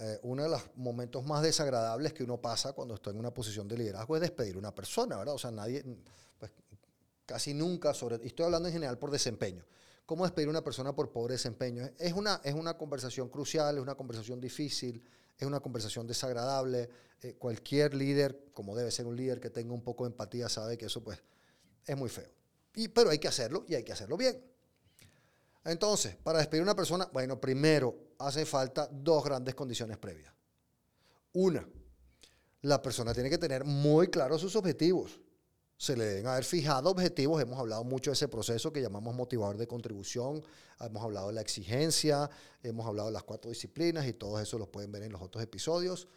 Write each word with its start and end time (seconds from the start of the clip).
Eh, 0.00 0.18
uno 0.22 0.44
de 0.44 0.48
los 0.48 0.62
momentos 0.76 1.24
más 1.24 1.42
desagradables 1.42 2.12
que 2.12 2.22
uno 2.22 2.40
pasa 2.40 2.72
cuando 2.72 2.94
está 2.94 3.10
en 3.10 3.18
una 3.18 3.34
posición 3.34 3.66
de 3.66 3.76
liderazgo 3.76 4.14
es 4.14 4.22
despedir 4.22 4.54
a 4.54 4.58
una 4.58 4.72
persona, 4.72 5.16
¿verdad? 5.16 5.34
O 5.34 5.38
sea, 5.38 5.50
nadie, 5.50 5.84
pues, 6.38 6.52
casi 7.26 7.52
nunca 7.52 7.92
y 8.22 8.26
estoy 8.28 8.44
hablando 8.44 8.68
en 8.68 8.74
general 8.74 8.96
por 8.98 9.10
desempeño. 9.10 9.64
¿Cómo 10.06 10.24
despedir 10.24 10.46
a 10.46 10.50
una 10.50 10.62
persona 10.62 10.94
por 10.94 11.10
pobre 11.10 11.34
desempeño? 11.34 11.90
Es 11.98 12.12
una, 12.12 12.40
es 12.44 12.54
una 12.54 12.78
conversación 12.78 13.28
crucial, 13.28 13.76
es 13.76 13.82
una 13.82 13.96
conversación 13.96 14.40
difícil, 14.40 15.04
es 15.36 15.46
una 15.46 15.60
conversación 15.60 16.06
desagradable. 16.06 16.88
Eh, 17.20 17.34
cualquier 17.34 17.92
líder, 17.94 18.50
como 18.54 18.76
debe 18.76 18.92
ser 18.92 19.06
un 19.06 19.16
líder 19.16 19.40
que 19.40 19.50
tenga 19.50 19.74
un 19.74 19.82
poco 19.82 20.04
de 20.04 20.10
empatía, 20.12 20.48
sabe 20.48 20.78
que 20.78 20.86
eso 20.86 21.02
pues 21.02 21.18
es 21.84 21.96
muy 21.96 22.08
feo. 22.08 22.30
Y, 22.74 22.88
pero 22.88 23.10
hay 23.10 23.18
que 23.18 23.28
hacerlo 23.28 23.64
y 23.66 23.74
hay 23.74 23.82
que 23.82 23.92
hacerlo 23.92 24.16
bien. 24.16 24.40
Entonces, 25.68 26.16
para 26.16 26.38
despedir 26.38 26.62
a 26.62 26.64
una 26.64 26.76
persona, 26.76 27.08
bueno, 27.12 27.38
primero 27.40 27.94
hace 28.18 28.46
falta 28.46 28.88
dos 28.90 29.22
grandes 29.22 29.54
condiciones 29.54 29.98
previas. 29.98 30.32
Una, 31.34 31.68
la 32.62 32.80
persona 32.80 33.12
tiene 33.12 33.28
que 33.28 33.38
tener 33.38 33.64
muy 33.64 34.08
claros 34.08 34.40
sus 34.40 34.56
objetivos. 34.56 35.20
Se 35.76 35.96
le 35.96 36.04
deben 36.04 36.26
haber 36.26 36.44
fijado 36.44 36.90
objetivos. 36.90 37.40
Hemos 37.40 37.58
hablado 37.58 37.84
mucho 37.84 38.10
de 38.10 38.14
ese 38.14 38.28
proceso 38.28 38.72
que 38.72 38.80
llamamos 38.80 39.14
motivador 39.14 39.58
de 39.58 39.68
contribución. 39.68 40.42
Hemos 40.80 41.04
hablado 41.04 41.28
de 41.28 41.34
la 41.34 41.40
exigencia, 41.42 42.28
hemos 42.62 42.86
hablado 42.86 43.08
de 43.08 43.12
las 43.12 43.22
cuatro 43.22 43.50
disciplinas 43.50 44.06
y 44.06 44.14
todo 44.14 44.40
eso 44.40 44.58
los 44.58 44.68
pueden 44.68 44.90
ver 44.90 45.02
en 45.02 45.12
los 45.12 45.20
otros 45.20 45.44
episodios. 45.44 46.08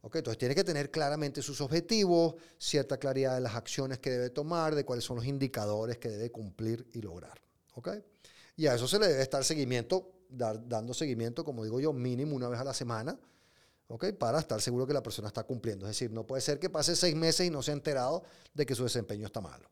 Okay, 0.00 0.20
entonces 0.20 0.38
tiene 0.38 0.54
que 0.54 0.62
tener 0.62 0.92
claramente 0.92 1.42
sus 1.42 1.60
objetivos, 1.60 2.36
cierta 2.56 2.98
claridad 2.98 3.34
de 3.34 3.40
las 3.40 3.56
acciones 3.56 3.98
que 3.98 4.10
debe 4.10 4.30
tomar, 4.30 4.76
de 4.76 4.84
cuáles 4.84 5.04
son 5.04 5.16
los 5.16 5.26
indicadores 5.26 5.98
que 5.98 6.08
debe 6.08 6.30
cumplir 6.30 6.86
y 6.92 7.02
lograr. 7.02 7.40
¿okay? 7.74 8.04
Y 8.58 8.66
a 8.66 8.74
eso 8.74 8.88
se 8.88 8.98
le 8.98 9.06
debe 9.06 9.22
estar 9.22 9.44
seguimiento, 9.44 10.10
dar, 10.28 10.68
dando 10.68 10.92
seguimiento, 10.92 11.44
como 11.44 11.62
digo 11.62 11.78
yo, 11.78 11.92
mínimo 11.92 12.34
una 12.34 12.48
vez 12.48 12.58
a 12.58 12.64
la 12.64 12.74
semana. 12.74 13.16
Para 14.18 14.40
estar 14.40 14.60
seguro 14.60 14.84
que 14.84 14.92
la 14.92 15.02
persona 15.02 15.28
está 15.28 15.44
cumpliendo. 15.44 15.86
Es 15.86 15.90
decir, 15.90 16.10
no 16.10 16.26
puede 16.26 16.42
ser 16.42 16.58
que 16.58 16.68
pase 16.68 16.96
seis 16.96 17.14
meses 17.14 17.46
y 17.46 17.50
no 17.50 17.62
se 17.62 17.70
ha 17.70 17.74
enterado 17.74 18.24
de 18.52 18.66
que 18.66 18.74
su 18.74 18.82
desempeño 18.82 19.26
está 19.26 19.40
malo. 19.40 19.70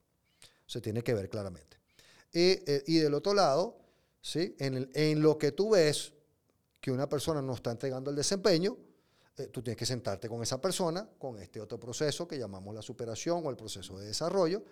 Se 0.67 0.81
tiene 0.81 1.03
que 1.03 1.15
ver 1.15 1.29
claramente. 1.29 1.79
Y, 2.33 2.63
eh, 2.65 2.85
del 2.87 3.15
otro 3.15 3.35
lado, 3.35 3.77
¿sí? 4.23 4.55
En, 4.61 4.89
en, 4.95 5.21
lo 5.21 5.37
que 5.37 5.51
tú 5.51 5.71
ves 5.71 6.13
que 6.81 6.93
una 6.93 7.09
persona 7.09 7.43
no 7.43 7.55
está 7.55 7.73
entregando 7.73 8.11
el 8.11 8.17
desempeño, 8.17 8.79
eh, 9.37 9.49
tú 9.49 9.63
tienes 9.63 9.77
que 9.77 9.85
sentarte 9.85 10.29
con 10.29 10.45
esa 10.45 10.61
persona, 10.61 11.09
con 11.19 11.41
este 11.41 11.61
otro 11.61 11.81
proceso 11.81 12.29
que 12.29 12.39
llamamos 12.39 12.73
la 12.73 12.83
superación 12.83 13.45
o 13.45 13.51
el 13.51 13.57
proceso 13.57 13.99
de 13.99 14.07
desarrollo, 14.07 14.63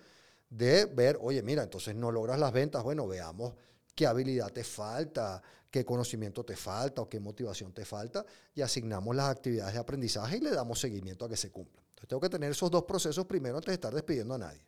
de 0.49 0.85
ver, 0.85 1.19
oye, 1.21 1.43
mira, 1.43 1.63
entonces 1.63 1.93
no 1.95 2.11
logras 2.11 2.39
las 2.39 2.53
ventas, 2.53 2.81
bueno, 2.81 3.05
veamos 3.07 3.55
qué 3.95 4.05
habilidad 4.05 4.51
te 4.51 4.63
falta, 4.63 5.41
qué 5.71 5.83
conocimiento 5.85 6.43
te 6.43 6.55
falta 6.55 7.01
o 7.01 7.09
qué 7.09 7.19
motivación 7.19 7.73
te 7.73 7.85
falta 7.85 8.25
y 8.53 8.61
asignamos 8.61 9.15
las 9.15 9.29
actividades 9.29 9.73
de 9.73 9.79
aprendizaje 9.79 10.37
y 10.37 10.41
le 10.41 10.51
damos 10.51 10.79
seguimiento 10.79 11.25
a 11.25 11.29
que 11.29 11.37
se 11.37 11.51
cumplan. 11.51 11.83
Entonces 11.89 12.09
tengo 12.09 12.21
que 12.21 12.29
tener 12.29 12.51
esos 12.51 12.69
dos 12.69 12.83
procesos 12.83 13.25
primero 13.25 13.57
antes 13.57 13.67
de 13.67 13.73
estar 13.73 13.93
despidiendo 13.93 14.35
a 14.35 14.37
nadie. 14.37 14.65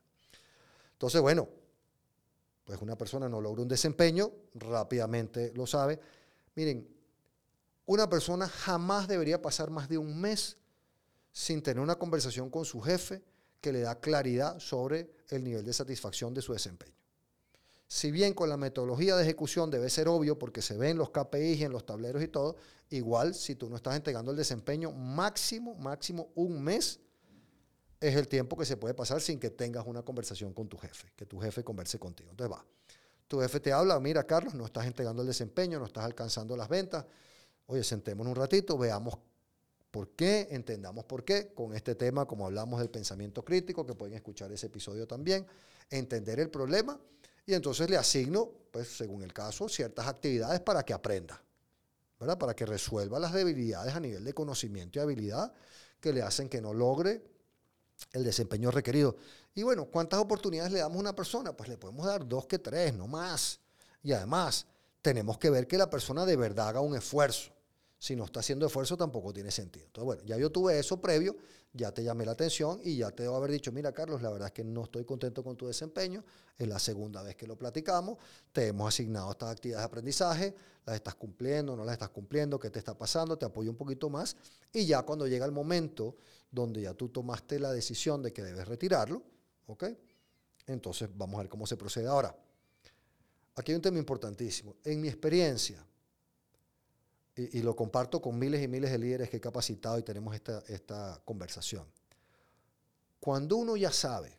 Entonces, 0.93 1.21
bueno, 1.21 1.47
pues 2.63 2.81
una 2.81 2.97
persona 2.97 3.29
no 3.29 3.39
logra 3.39 3.61
un 3.61 3.67
desempeño, 3.67 4.31
rápidamente 4.55 5.51
lo 5.55 5.67
sabe. 5.67 5.99
Miren, 6.55 6.87
una 7.85 8.09
persona 8.09 8.47
jamás 8.47 9.07
debería 9.07 9.41
pasar 9.41 9.69
más 9.69 9.87
de 9.87 9.97
un 9.97 10.19
mes 10.19 10.57
sin 11.31 11.61
tener 11.61 11.81
una 11.81 11.97
conversación 11.97 12.49
con 12.49 12.65
su 12.65 12.81
jefe 12.81 13.21
que 13.61 13.71
le 13.71 13.81
da 13.81 13.99
claridad 13.99 14.59
sobre 14.59 15.09
el 15.29 15.43
nivel 15.43 15.63
de 15.63 15.71
satisfacción 15.71 16.33
de 16.33 16.41
su 16.41 16.51
desempeño. 16.51 16.97
Si 17.87 18.11
bien 18.11 18.33
con 18.33 18.49
la 18.49 18.57
metodología 18.57 19.15
de 19.15 19.23
ejecución 19.23 19.71
debe 19.71 19.89
ser 19.89 20.09
obvio 20.09 20.37
porque 20.37 20.61
se 20.61 20.77
ven 20.77 20.97
los 20.97 21.09
KPIs 21.11 21.59
y 21.59 21.63
en 21.63 21.71
los 21.71 21.85
tableros 21.85 22.21
y 22.21 22.27
todo, 22.27 22.57
igual 22.89 23.33
si 23.33 23.55
tú 23.55 23.69
no 23.69 23.77
estás 23.77 23.95
entregando 23.95 24.31
el 24.31 24.37
desempeño 24.37 24.91
máximo, 24.91 25.73
máximo 25.75 26.29
un 26.35 26.61
mes, 26.61 26.99
es 28.01 28.15
el 28.15 28.27
tiempo 28.27 28.57
que 28.57 28.65
se 28.65 28.75
puede 28.75 28.93
pasar 28.93 29.21
sin 29.21 29.39
que 29.39 29.49
tengas 29.49 29.87
una 29.87 30.03
conversación 30.03 30.53
con 30.53 30.67
tu 30.67 30.77
jefe, 30.77 31.13
que 31.15 31.25
tu 31.25 31.39
jefe 31.39 31.63
converse 31.63 31.97
contigo. 31.97 32.29
Entonces 32.29 32.55
va, 32.55 32.65
tu 33.27 33.39
jefe 33.39 33.61
te 33.61 33.71
habla, 33.71 33.97
mira 34.01 34.25
Carlos, 34.25 34.53
no 34.53 34.65
estás 34.65 34.85
entregando 34.85 35.21
el 35.21 35.27
desempeño, 35.27 35.79
no 35.79 35.85
estás 35.85 36.03
alcanzando 36.03 36.57
las 36.57 36.67
ventas, 36.67 37.05
oye, 37.67 37.85
sentémonos 37.85 38.31
un 38.31 38.35
ratito, 38.35 38.77
veamos 38.77 39.17
por 39.91 40.09
qué, 40.09 40.49
entendamos 40.51 41.05
por 41.05 41.23
qué, 41.23 41.53
con 41.55 41.73
este 41.73 41.95
tema, 41.95 42.25
como 42.25 42.45
hablamos 42.45 42.79
del 42.81 42.89
pensamiento 42.89 43.45
crítico, 43.45 43.85
que 43.85 43.95
pueden 43.95 44.13
escuchar 44.13 44.51
ese 44.51 44.67
episodio 44.67 45.07
también, 45.07 45.47
entender 45.89 46.41
el 46.41 46.49
problema 46.49 46.99
y 47.47 47.53
entonces 47.53 47.89
le 47.89 47.97
asigno, 47.97 48.51
pues 48.71 48.89
según 48.89 49.23
el 49.23 49.33
caso, 49.33 49.69
ciertas 49.69 50.05
actividades 50.05 50.59
para 50.59 50.83
que 50.83 50.93
aprenda, 50.93 51.41
¿verdad? 52.19 52.37
Para 52.37 52.53
que 52.53 52.65
resuelva 52.65 53.19
las 53.19 53.31
debilidades 53.31 53.95
a 53.95 54.01
nivel 54.01 54.25
de 54.25 54.33
conocimiento 54.33 54.99
y 54.99 55.01
habilidad 55.01 55.53
que 56.01 56.11
le 56.11 56.21
hacen 56.21 56.49
que 56.49 56.61
no 56.61 56.73
logre 56.73 57.23
el 58.11 58.25
desempeño 58.25 58.69
requerido. 58.69 59.15
Y 59.55 59.63
bueno, 59.63 59.85
¿cuántas 59.85 60.19
oportunidades 60.19 60.73
le 60.73 60.79
damos 60.79 60.97
a 60.97 60.99
una 60.99 61.15
persona? 61.15 61.55
Pues 61.55 61.69
le 61.69 61.77
podemos 61.77 62.05
dar 62.05 62.27
dos 62.27 62.45
que 62.45 62.59
tres, 62.59 62.93
no 62.93 63.07
más. 63.07 63.61
Y 64.03 64.11
además, 64.11 64.67
tenemos 65.01 65.37
que 65.37 65.49
ver 65.49 65.67
que 65.67 65.77
la 65.77 65.89
persona 65.89 66.25
de 66.25 66.35
verdad 66.35 66.67
haga 66.67 66.81
un 66.81 66.97
esfuerzo. 66.97 67.51
Si 67.99 68.15
no 68.15 68.25
está 68.25 68.41
haciendo 68.41 68.67
esfuerzo, 68.67 68.95
tampoco 68.95 69.33
tiene 69.33 69.49
sentido. 69.49 69.87
Entonces, 69.87 70.05
bueno, 70.05 70.23
ya 70.23 70.37
yo 70.37 70.51
tuve 70.51 70.77
eso 70.77 71.01
previo, 71.01 71.35
ya 71.73 71.91
te 71.91 72.03
llamé 72.03 72.25
la 72.25 72.33
atención 72.33 72.79
y 72.83 72.97
ya 72.97 73.09
te 73.09 73.23
debo 73.23 73.35
haber 73.35 73.51
dicho, 73.51 73.71
mira, 73.71 73.91
Carlos, 73.91 74.21
la 74.21 74.29
verdad 74.29 74.47
es 74.47 74.53
que 74.53 74.63
no 74.63 74.83
estoy 74.83 75.03
contento 75.03 75.43
con 75.43 75.57
tu 75.57 75.65
desempeño. 75.65 76.23
Es 76.57 76.67
la 76.67 76.77
segunda 76.77 77.23
vez 77.23 77.35
que 77.35 77.47
lo 77.47 77.57
platicamos. 77.57 78.17
Te 78.51 78.67
hemos 78.67 78.87
asignado 78.87 79.31
estas 79.31 79.51
actividades 79.51 79.81
de 79.81 79.85
aprendizaje. 79.85 80.55
¿Las 80.85 80.95
estás 80.95 81.15
cumpliendo? 81.15 81.75
¿No 81.75 81.83
las 81.83 81.93
estás 81.93 82.09
cumpliendo? 82.09 82.59
¿Qué 82.59 82.69
te 82.69 82.79
está 82.79 82.95
pasando? 82.95 83.37
Te 83.37 83.45
apoyo 83.45 83.71
un 83.71 83.77
poquito 83.77 84.09
más. 84.09 84.35
Y 84.71 84.85
ya 84.85 85.01
cuando 85.01 85.27
llega 85.27 85.45
el 85.45 85.51
momento 85.51 86.17
donde 86.51 86.81
ya 86.81 86.93
tú 86.93 87.09
tomaste 87.09 87.59
la 87.59 87.71
decisión 87.71 88.21
de 88.21 88.31
que 88.31 88.43
debes 88.43 88.67
retirarlo, 88.67 89.23
¿ok? 89.65 89.85
Entonces, 90.67 91.09
vamos 91.15 91.39
a 91.39 91.43
ver 91.43 91.49
cómo 91.49 91.65
se 91.65 91.77
procede 91.77 92.07
ahora. 92.07 92.35
Aquí 93.55 93.71
hay 93.71 93.75
un 93.75 93.81
tema 93.81 93.97
importantísimo. 93.97 94.75
En 94.83 95.01
mi 95.01 95.07
experiencia, 95.07 95.83
y, 97.37 97.61
lo 97.61 97.75
comparto 97.75 98.19
con 98.19 98.37
miles 98.37 98.63
y 98.63 98.67
miles 98.67 98.91
de 98.91 98.97
líderes 98.97 99.29
que 99.29 99.37
he 99.37 99.41
capacitado 99.41 99.99
y 99.99 100.03
tenemos 100.03 100.33
esta, 100.33 100.63
esta 100.67 101.21
conversación. 101.23 101.85
Cuando 103.19 103.57
uno 103.57 103.77
ya 103.77 103.91
sabe, 103.91 104.35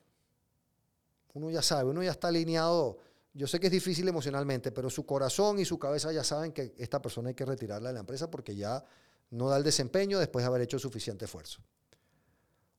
uno 1.35 1.51
ya 1.51 1.63
sabe, 1.63 1.91
uno 1.91 2.03
ya 2.03 2.11
está 2.11 2.29
alineado, 2.29 2.99
yo 3.35 3.47
sé 3.47 3.61
que 3.61 3.69
es 3.69 3.73
difícil 3.73 4.09
emocionalmente, 4.09 4.73
pero 4.73 4.91
su 4.91 5.07
corazón 5.07 5.61
y 5.61 5.65
su 5.65 5.79
cabeza 5.79 6.11
ya 6.13 6.25
saben 6.25 6.53
que 6.53 6.75
esta 6.77 7.01
persona 7.01 7.29
hay 7.29 7.35
que 7.35 7.45
retirarla 7.45 7.91
de 7.91 7.95
la 7.95 8.01
empresa 8.01 8.29
porque 8.31 8.57
ya 8.57 8.85
no 9.31 9.49
da 9.49 9.59
el 9.59 9.63
desempeño 9.63 10.19
después 10.19 10.43
de 10.43 10.49
haber 10.49 10.63
hecho 10.63 10.79
suficiente 10.79 11.27
esfuerzo. 11.27 11.63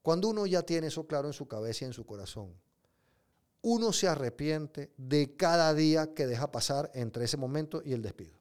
Cuando 0.02 0.28
uno 0.28 0.46
ya 0.46 0.64
tiene 0.64 0.88
eso 0.88 1.08
claro 1.08 1.28
en 1.28 1.34
su 1.34 1.48
cabeza 1.48 1.86
y 1.86 1.88
en 1.88 1.94
su 1.94 2.06
corazón, 2.06 2.54
uno 3.62 3.94
se 3.94 4.08
arrepiente 4.08 4.92
de 4.98 5.36
cada 5.38 5.74
día 5.74 6.14
que 6.14 6.28
deja 6.28 6.52
pasar 6.52 6.92
entre 6.94 7.26
ese 7.26 7.38
momento 7.38 7.82
y 7.86 7.94
el 7.94 8.02
despido 8.02 8.40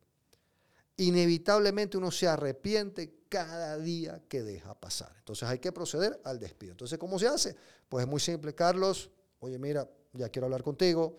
inevitablemente 0.98 1.96
uno 1.96 2.10
se 2.10 2.26
arrepiente 2.26 3.22
cada 3.28 3.78
día 3.78 4.22
que 4.28 4.42
deja 4.42 4.74
pasar. 4.74 5.12
Entonces 5.18 5.48
hay 5.48 5.58
que 5.58 5.72
proceder 5.72 6.20
al 6.24 6.38
despido. 6.38 6.72
Entonces, 6.72 6.98
¿cómo 6.98 7.18
se 7.18 7.28
hace? 7.28 7.56
Pues 7.88 8.04
es 8.04 8.10
muy 8.10 8.20
simple, 8.20 8.54
Carlos, 8.54 9.10
oye, 9.40 9.58
mira, 9.58 9.88
ya 10.12 10.28
quiero 10.28 10.46
hablar 10.46 10.62
contigo, 10.62 11.16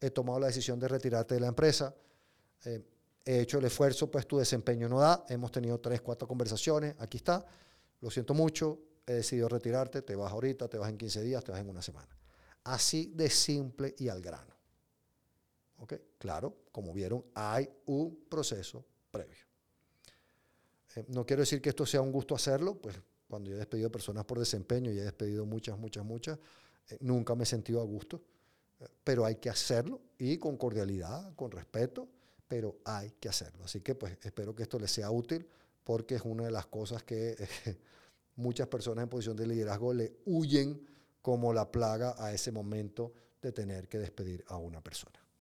he 0.00 0.10
tomado 0.10 0.40
la 0.40 0.48
decisión 0.48 0.78
de 0.80 0.88
retirarte 0.88 1.34
de 1.34 1.40
la 1.40 1.46
empresa, 1.46 1.94
eh, 2.64 2.82
he 3.24 3.40
hecho 3.40 3.58
el 3.58 3.66
esfuerzo, 3.66 4.10
pues 4.10 4.26
tu 4.26 4.38
desempeño 4.38 4.88
no 4.88 4.98
da, 4.98 5.24
hemos 5.28 5.52
tenido 5.52 5.78
tres, 5.78 6.00
cuatro 6.00 6.26
conversaciones, 6.26 6.96
aquí 6.98 7.18
está, 7.18 7.44
lo 8.00 8.10
siento 8.10 8.34
mucho, 8.34 8.80
he 9.06 9.14
decidido 9.14 9.48
retirarte, 9.48 10.02
te 10.02 10.16
vas 10.16 10.32
ahorita, 10.32 10.68
te 10.68 10.78
vas 10.78 10.88
en 10.88 10.98
15 10.98 11.22
días, 11.22 11.44
te 11.44 11.52
vas 11.52 11.60
en 11.60 11.68
una 11.68 11.82
semana. 11.82 12.08
Así 12.64 13.12
de 13.14 13.30
simple 13.30 13.94
y 13.98 14.08
al 14.08 14.20
grano. 14.20 14.54
¿Ok? 15.78 15.94
Claro, 16.18 16.56
como 16.72 16.92
vieron, 16.92 17.24
hay 17.34 17.70
un 17.86 18.24
proceso 18.28 18.84
previo. 19.10 19.44
Eh, 20.96 21.04
no 21.08 21.24
quiero 21.24 21.40
decir 21.40 21.60
que 21.60 21.70
esto 21.70 21.86
sea 21.86 22.00
un 22.00 22.12
gusto 22.12 22.34
hacerlo, 22.34 22.74
pues 22.76 22.96
cuando 23.28 23.50
yo 23.50 23.56
he 23.56 23.58
despedido 23.58 23.90
personas 23.90 24.24
por 24.24 24.38
desempeño 24.38 24.90
y 24.90 24.98
he 24.98 25.02
despedido 25.02 25.46
muchas, 25.46 25.78
muchas, 25.78 26.04
muchas, 26.04 26.38
eh, 26.88 26.98
nunca 27.00 27.34
me 27.34 27.44
he 27.44 27.46
sentido 27.46 27.80
a 27.80 27.84
gusto, 27.84 28.22
eh, 28.80 28.86
pero 29.04 29.24
hay 29.24 29.36
que 29.36 29.50
hacerlo 29.50 30.00
y 30.18 30.38
con 30.38 30.56
cordialidad, 30.56 31.34
con 31.34 31.50
respeto, 31.50 32.08
pero 32.48 32.78
hay 32.84 33.12
que 33.20 33.28
hacerlo. 33.28 33.64
Así 33.64 33.80
que 33.80 33.94
pues 33.94 34.18
espero 34.22 34.54
que 34.54 34.64
esto 34.64 34.78
les 34.78 34.90
sea 34.90 35.10
útil 35.10 35.46
porque 35.84 36.16
es 36.16 36.22
una 36.24 36.44
de 36.44 36.50
las 36.50 36.66
cosas 36.66 37.04
que 37.04 37.36
muchas 38.36 38.66
personas 38.66 39.04
en 39.04 39.08
posición 39.08 39.36
de 39.36 39.46
liderazgo 39.46 39.94
le 39.94 40.16
huyen 40.26 40.84
como 41.22 41.52
la 41.52 41.70
plaga 41.70 42.14
a 42.18 42.32
ese 42.32 42.50
momento 42.50 43.12
de 43.40 43.52
tener 43.52 43.88
que 43.88 43.98
despedir 43.98 44.44
a 44.48 44.56
una 44.56 44.80
persona. 44.82 45.20